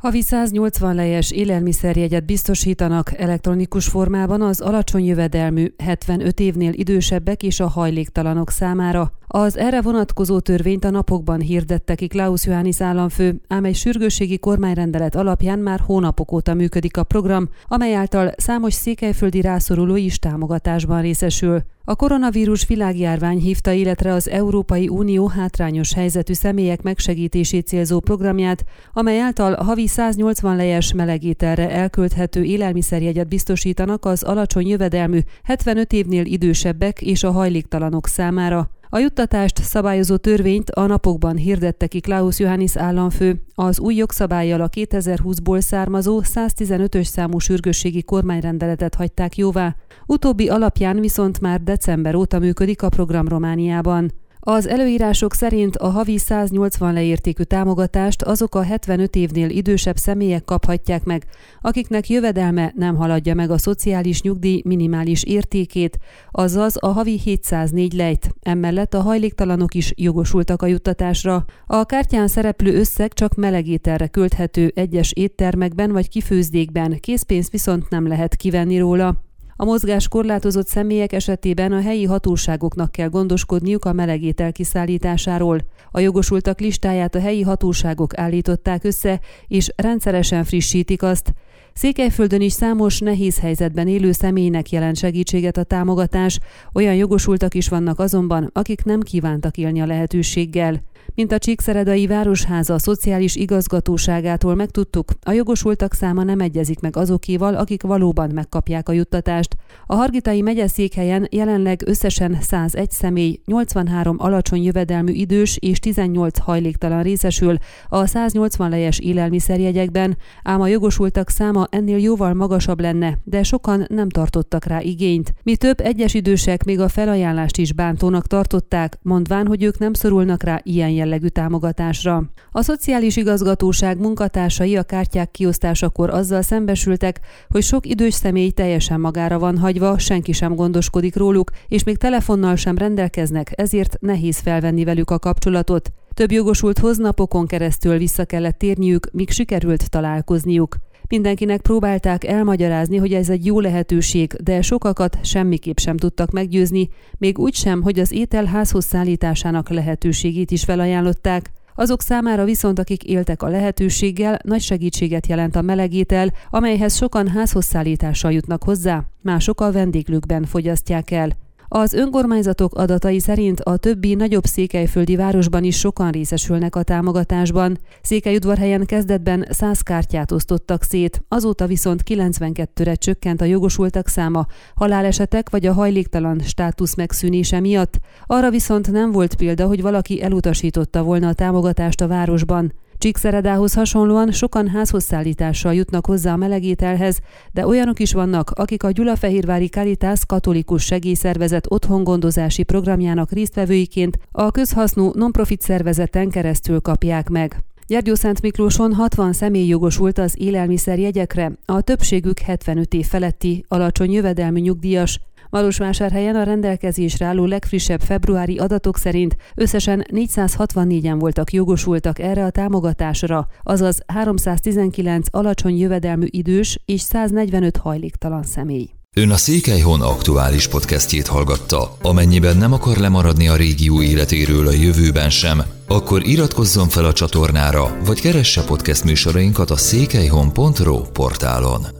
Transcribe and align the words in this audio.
Havi 0.00 0.22
180 0.22 0.94
lejes 0.94 1.30
élelmiszerjegyet 1.30 2.24
biztosítanak 2.24 3.18
elektronikus 3.18 3.86
formában 3.86 4.42
az 4.42 4.60
alacsony 4.60 5.04
jövedelmű 5.04 5.74
75 5.78 6.40
évnél 6.40 6.72
idősebbek 6.72 7.42
és 7.42 7.60
a 7.60 7.68
hajléktalanok 7.68 8.50
számára. 8.50 9.12
Az 9.26 9.56
erre 9.56 9.82
vonatkozó 9.82 10.38
törvényt 10.38 10.84
a 10.84 10.90
napokban 10.90 11.40
hirdette 11.40 11.94
ki 11.94 12.06
Klaus 12.06 12.46
Johannis 12.46 12.80
államfő, 12.80 13.40
ám 13.48 13.64
egy 13.64 13.74
sürgősségi 13.74 14.38
kormányrendelet 14.38 15.14
alapján 15.14 15.58
már 15.58 15.80
hónapok 15.80 16.32
óta 16.32 16.54
működik 16.54 16.96
a 16.96 17.04
program, 17.04 17.48
amely 17.68 17.94
által 17.94 18.32
számos 18.36 18.74
székelyföldi 18.74 19.40
rászoruló 19.40 19.96
is 19.96 20.18
támogatásban 20.18 21.00
részesül. 21.00 21.62
A 21.90 21.94
koronavírus 21.96 22.66
világjárvány 22.66 23.38
hívta 23.38 23.72
életre 23.72 24.12
az 24.12 24.28
Európai 24.28 24.88
Unió 24.88 25.26
hátrányos 25.26 25.92
helyzetű 25.94 26.32
személyek 26.32 26.82
megsegítését 26.82 27.66
célzó 27.66 28.00
programját, 28.00 28.64
amely 28.92 29.20
által 29.20 29.54
havi 29.64 29.86
180 29.86 30.56
lejes 30.56 30.92
melegételre 30.92 31.70
elkölthető 31.70 32.42
élelmiszerjegyet 32.42 33.28
biztosítanak 33.28 34.04
az 34.04 34.22
alacsony 34.22 34.66
jövedelmű 34.68 35.18
75 35.42 35.92
évnél 35.92 36.24
idősebbek 36.24 37.02
és 37.02 37.22
a 37.24 37.30
hajléktalanok 37.30 38.06
számára. 38.06 38.70
A 38.92 38.98
juttatást 38.98 39.62
szabályozó 39.62 40.16
törvényt 40.16 40.70
a 40.70 40.86
napokban 40.86 41.36
hirdette 41.36 41.86
ki 41.86 42.00
Klaus 42.00 42.38
Johannis 42.38 42.76
államfő. 42.76 43.42
Az 43.54 43.80
új 43.80 43.94
jogszabályjal 43.94 44.60
a 44.60 44.68
2020-ból 44.68 45.60
származó 45.60 46.20
115-ös 46.24 47.04
számú 47.04 47.38
sürgősségi 47.38 48.02
kormányrendeletet 48.02 48.94
hagyták 48.94 49.36
jóvá. 49.36 49.76
Utóbbi 50.06 50.48
alapján 50.48 51.00
viszont 51.00 51.40
már 51.40 51.62
december 51.62 52.14
óta 52.14 52.38
működik 52.38 52.82
a 52.82 52.88
program 52.88 53.28
Romániában. 53.28 54.12
Az 54.42 54.68
előírások 54.68 55.34
szerint 55.34 55.76
a 55.76 55.88
havi 55.88 56.18
180 56.18 56.92
leértékű 56.92 57.42
támogatást 57.42 58.22
azok 58.22 58.54
a 58.54 58.62
75 58.62 59.16
évnél 59.16 59.50
idősebb 59.50 59.96
személyek 59.96 60.44
kaphatják 60.44 61.04
meg, 61.04 61.24
akiknek 61.60 62.08
jövedelme 62.08 62.72
nem 62.76 62.96
haladja 62.96 63.34
meg 63.34 63.50
a 63.50 63.58
szociális 63.58 64.22
nyugdíj 64.22 64.62
minimális 64.64 65.24
értékét, 65.24 65.98
azaz 66.30 66.76
a 66.80 66.86
havi 66.86 67.18
704 67.18 67.92
lejt. 67.92 68.34
Emellett 68.40 68.94
a 68.94 69.00
hajléktalanok 69.00 69.74
is 69.74 69.92
jogosultak 69.96 70.62
a 70.62 70.66
juttatásra. 70.66 71.44
A 71.66 71.84
kártyán 71.84 72.28
szereplő 72.28 72.78
összeg 72.78 73.12
csak 73.12 73.34
melegételre 73.34 74.06
költhető 74.06 74.72
egyes 74.74 75.12
éttermekben 75.12 75.92
vagy 75.92 76.08
kifőzdékben, 76.08 77.00
készpénzt 77.00 77.50
viszont 77.50 77.90
nem 77.90 78.06
lehet 78.06 78.36
kivenni 78.36 78.78
róla. 78.78 79.28
A 79.60 79.64
mozgás 79.64 80.08
korlátozott 80.08 80.66
személyek 80.66 81.12
esetében 81.12 81.72
a 81.72 81.80
helyi 81.80 82.04
hatóságoknak 82.04 82.92
kell 82.92 83.08
gondoskodniuk 83.08 83.84
a 83.84 83.92
melegétel 83.92 84.52
kiszállításáról. 84.52 85.60
A 85.90 86.00
jogosultak 86.00 86.60
listáját 86.60 87.14
a 87.14 87.20
helyi 87.20 87.42
hatóságok 87.42 88.18
állították 88.18 88.84
össze, 88.84 89.20
és 89.48 89.72
rendszeresen 89.76 90.44
frissítik 90.44 91.02
azt. 91.02 91.32
Székelyföldön 91.80 92.40
is 92.40 92.52
számos 92.52 92.98
nehéz 92.98 93.38
helyzetben 93.38 93.88
élő 93.88 94.12
személynek 94.12 94.70
jelent 94.70 94.96
segítséget 94.96 95.56
a 95.56 95.62
támogatás, 95.62 96.38
olyan 96.72 96.94
jogosultak 96.94 97.54
is 97.54 97.68
vannak 97.68 97.98
azonban, 97.98 98.50
akik 98.52 98.84
nem 98.84 99.00
kívántak 99.00 99.56
élni 99.56 99.80
a 99.80 99.86
lehetőséggel. 99.86 100.82
Mint 101.14 101.32
a 101.32 101.38
Csíkszeredai 101.38 102.06
Városháza 102.06 102.78
szociális 102.78 103.36
igazgatóságától 103.36 104.54
megtudtuk, 104.54 105.12
a 105.22 105.32
jogosultak 105.32 105.94
száma 105.94 106.22
nem 106.22 106.40
egyezik 106.40 106.80
meg 106.80 106.96
azokéval, 106.96 107.54
akik 107.54 107.82
valóban 107.82 108.30
megkapják 108.34 108.88
a 108.88 108.92
juttatást. 108.92 109.56
A 109.86 109.94
Hargitai 109.94 110.40
megyeszékhelyen 110.40 111.26
jelenleg 111.30 111.82
összesen 111.86 112.38
101 112.40 112.90
személy, 112.90 113.40
83 113.44 114.16
alacsony 114.18 114.62
jövedelmű 114.62 115.12
idős 115.12 115.56
és 115.60 115.78
18 115.78 116.38
hajléktalan 116.38 117.02
részesül 117.02 117.56
a 117.88 118.06
180 118.06 118.70
lejes 118.70 118.98
élelmiszerjegyekben, 118.98 120.16
ám 120.42 120.60
a 120.60 120.66
jogosultak 120.66 121.30
száma 121.30 121.66
ennél 121.70 121.98
jóval 121.98 122.34
magasabb 122.34 122.80
lenne, 122.80 123.18
de 123.24 123.42
sokan 123.42 123.84
nem 123.88 124.08
tartottak 124.08 124.64
rá 124.64 124.80
igényt. 124.80 125.32
Mi 125.42 125.56
több 125.56 125.80
egyes 125.80 126.14
idősek 126.14 126.64
még 126.64 126.80
a 126.80 126.88
felajánlást 126.88 127.56
is 127.56 127.72
bántónak 127.72 128.26
tartották, 128.26 128.98
mondván, 129.02 129.46
hogy 129.46 129.62
ők 129.62 129.78
nem 129.78 129.92
szorulnak 129.92 130.42
rá 130.42 130.60
ilyen 130.62 130.90
jellegű 130.90 131.26
támogatásra. 131.26 132.24
A 132.50 132.62
Szociális 132.62 133.16
Igazgatóság 133.16 133.98
munkatársai 133.98 134.76
a 134.76 134.82
kártyák 134.82 135.30
kiosztásakor 135.30 136.10
azzal 136.10 136.42
szembesültek, 136.42 137.20
hogy 137.48 137.62
sok 137.62 137.86
idős 137.86 138.14
személy 138.14 138.50
teljesen 138.50 139.00
magára 139.00 139.38
van 139.38 139.58
hagyva, 139.58 139.98
senki 139.98 140.32
sem 140.32 140.54
gondoskodik 140.54 141.16
róluk, 141.16 141.50
és 141.68 141.84
még 141.84 141.96
telefonnal 141.96 142.56
sem 142.56 142.78
rendelkeznek, 142.78 143.52
ezért 143.56 143.96
nehéz 144.00 144.38
felvenni 144.38 144.84
velük 144.84 145.10
a 145.10 145.18
kapcsolatot. 145.18 145.92
Több 146.14 146.32
jogosulthoz 146.32 146.98
napokon 146.98 147.46
keresztül 147.46 147.98
vissza 147.98 148.24
kellett 148.24 148.58
térniük, 148.58 149.10
míg 149.12 149.30
sikerült 149.30 149.90
találkozniuk. 149.90 150.76
Mindenkinek 151.10 151.60
próbálták 151.60 152.24
elmagyarázni, 152.24 152.96
hogy 152.96 153.12
ez 153.12 153.28
egy 153.28 153.46
jó 153.46 153.60
lehetőség, 153.60 154.32
de 154.32 154.62
sokakat 154.62 155.18
semmiképp 155.22 155.76
sem 155.76 155.96
tudtak 155.96 156.30
meggyőzni, 156.30 156.88
még 157.18 157.38
úgy 157.38 157.54
sem, 157.54 157.82
hogy 157.82 157.98
az 157.98 158.12
étel 158.12 158.44
házhoz 158.44 158.84
szállításának 158.84 159.68
lehetőségét 159.68 160.50
is 160.50 160.64
felajánlották. 160.64 161.50
Azok 161.74 162.02
számára 162.02 162.44
viszont, 162.44 162.78
akik 162.78 163.04
éltek 163.04 163.42
a 163.42 163.48
lehetőséggel, 163.48 164.38
nagy 164.42 164.60
segítséget 164.60 165.26
jelent 165.26 165.56
a 165.56 165.62
melegétel, 165.62 166.32
amelyhez 166.50 166.96
sokan 166.96 167.28
házhoz 167.28 167.64
szállítással 167.64 168.32
jutnak 168.32 168.64
hozzá, 168.64 169.04
mások 169.22 169.60
a 169.60 169.72
vendéglőkben 169.72 170.44
fogyasztják 170.44 171.10
el. 171.10 171.36
Az 171.72 171.92
önkormányzatok 171.92 172.74
adatai 172.74 173.18
szerint 173.18 173.60
a 173.60 173.76
többi 173.76 174.14
nagyobb 174.14 174.44
székelyföldi 174.44 175.16
városban 175.16 175.64
is 175.64 175.78
sokan 175.78 176.10
részesülnek 176.10 176.76
a 176.76 176.82
támogatásban. 176.82 177.78
Székelyudvarhelyen 178.02 178.86
kezdetben 178.86 179.46
100 179.50 179.80
kártyát 179.80 180.32
osztottak 180.32 180.82
szét, 180.82 181.22
azóta 181.28 181.66
viszont 181.66 182.02
92-re 182.08 182.94
csökkent 182.94 183.40
a 183.40 183.44
jogosultak 183.44 184.08
száma, 184.08 184.46
halálesetek 184.74 185.50
vagy 185.50 185.66
a 185.66 185.72
hajléktalan 185.72 186.38
státusz 186.38 186.94
megszűnése 186.94 187.60
miatt. 187.60 187.98
Arra 188.26 188.50
viszont 188.50 188.90
nem 188.90 189.10
volt 189.10 189.34
példa, 189.34 189.66
hogy 189.66 189.82
valaki 189.82 190.22
elutasította 190.22 191.02
volna 191.02 191.28
a 191.28 191.34
támogatást 191.34 192.00
a 192.00 192.06
városban. 192.06 192.72
Csíkszeredához 193.00 193.74
hasonlóan 193.74 194.32
sokan 194.32 194.68
házhozszállítással 194.68 195.74
jutnak 195.74 196.06
hozzá 196.06 196.32
a 196.32 196.36
melegételhez, 196.36 197.18
de 197.52 197.66
olyanok 197.66 198.00
is 198.00 198.12
vannak, 198.12 198.50
akik 198.50 198.82
a 198.82 198.90
Gyulafehérvári 198.90 199.66
Caritas 199.66 200.26
katolikus 200.26 200.84
segélyszervezet 200.84 201.66
otthongondozási 201.68 202.62
programjának 202.62 203.32
résztvevőiként 203.32 204.18
a 204.32 204.50
közhasznú 204.50 205.10
nonprofit 205.14 205.60
szervezeten 205.60 206.30
keresztül 206.30 206.80
kapják 206.80 207.28
meg. 207.28 207.64
Szent 208.12 208.42
Miklóson 208.42 208.94
60 208.94 209.32
személy 209.32 209.66
jogosult 209.66 210.18
az 210.18 210.34
élelmiszerjegyekre, 210.38 211.52
a 211.64 211.80
többségük 211.80 212.38
75 212.38 212.94
év 212.94 213.06
feletti, 213.06 213.64
alacsony 213.68 214.12
jövedelmű 214.12 214.60
nyugdíjas, 214.60 215.20
Marosvásárhelyen 215.50 216.36
a 216.36 216.42
rendelkezésre 216.42 217.26
álló 217.26 217.44
legfrissebb 217.44 218.00
februári 218.00 218.58
adatok 218.58 218.96
szerint 218.96 219.36
összesen 219.54 220.06
464-en 220.12 221.16
voltak 221.18 221.52
jogosultak 221.52 222.18
erre 222.18 222.44
a 222.44 222.50
támogatásra, 222.50 223.46
azaz 223.62 224.02
319 224.06 225.26
alacsony 225.30 225.78
jövedelmű 225.78 226.26
idős 226.30 226.78
és 226.84 227.00
145 227.00 227.76
hajléktalan 227.76 228.42
személy. 228.42 228.88
Ön 229.16 229.30
a 229.30 229.36
Székelyhon 229.36 230.00
aktuális 230.00 230.68
podcastjét 230.68 231.26
hallgatta. 231.26 231.96
Amennyiben 232.02 232.56
nem 232.56 232.72
akar 232.72 232.96
lemaradni 232.96 233.48
a 233.48 233.56
régió 233.56 234.02
életéről 234.02 234.66
a 234.66 234.72
jövőben 234.72 235.30
sem, 235.30 235.62
akkor 235.86 236.26
iratkozzon 236.26 236.88
fel 236.88 237.04
a 237.04 237.12
csatornára, 237.12 237.96
vagy 238.04 238.20
keresse 238.20 238.64
podcast 238.64 239.04
műsorainkat 239.04 239.70
a 239.70 239.76
székelyhon.pro 239.76 241.00
portálon. 241.00 241.99